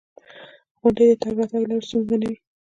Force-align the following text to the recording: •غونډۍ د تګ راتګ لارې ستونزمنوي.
•غونډۍ 0.79 1.05
د 1.09 1.13
تګ 1.21 1.33
راتګ 1.39 1.63
لارې 1.69 1.85
ستونزمنوي. 1.87 2.35